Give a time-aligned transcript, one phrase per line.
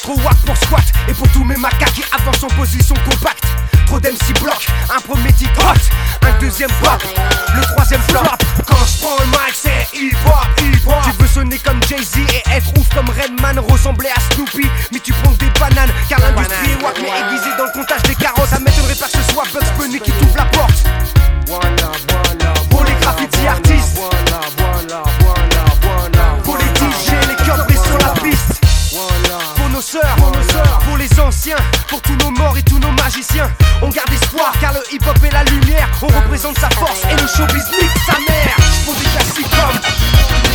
[0.00, 0.84] Trop wack pour squat.
[1.08, 3.44] Et pour tous mes macaques qui avancent en position compacte.
[3.86, 7.00] Trop d'MC block, un premier titre hot Un deuxième pop,
[7.54, 8.20] le troisième flop.
[8.66, 10.94] Quand je prends le mic c'est hip-hop, hip-hop.
[11.04, 14.65] Tu veux sonner comme Jay-Z et être ouf comme Redman Ressembler à Snoopy,
[31.88, 33.50] pour tous nos morts et tous nos magiciens.
[33.82, 35.88] On garde espoir car le hip-hop est la lumière.
[36.02, 38.56] On représente sa force et le showbiz nique sa mère.
[39.50, 40.45] Comme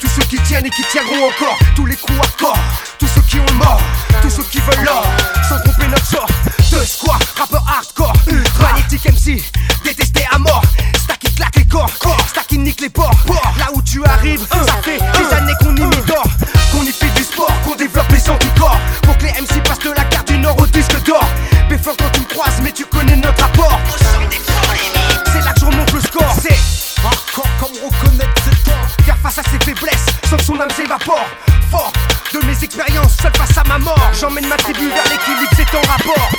[0.00, 2.58] tous ceux qui tiennent et qui tiendront encore, tous les coups à corps,
[2.98, 3.80] tous ceux qui ont mort,
[4.22, 5.04] tous ceux qui veulent l'or,
[5.48, 6.26] sans tromper notre sort,
[6.72, 7.29] de squat
[34.12, 36.30] J'emmène ma tribu vers l'équilibre, c'est ton rapport.